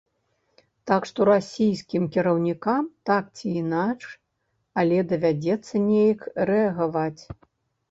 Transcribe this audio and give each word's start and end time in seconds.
Так 0.91 1.01
што 1.09 1.19
расійскім 1.29 2.07
кіраўнікам 2.15 2.87
так 3.11 3.23
ці 3.37 3.47
інакш, 3.63 4.09
але 4.85 4.97
давядзецца 5.15 5.85
неяк 5.87 6.19
рэагаваць. 6.55 7.23